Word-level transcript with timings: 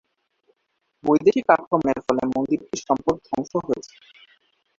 বৈদেশিক 1.03 1.47
আক্রমনের 1.55 1.99
ফলে 2.05 2.23
মন্দিরটির 2.33 2.81
সম্পদ 2.87 3.15
ধংস 3.27 3.51
হয়েছে। 3.67 3.93